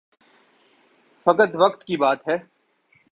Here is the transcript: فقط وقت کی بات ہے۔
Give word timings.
فقط 1.25 1.49
وقت 1.53 1.83
کی 1.83 1.97
بات 1.97 2.27
ہے۔ 2.27 2.37